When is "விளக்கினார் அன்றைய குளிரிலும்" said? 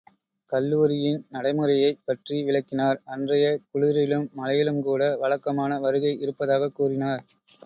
2.43-4.27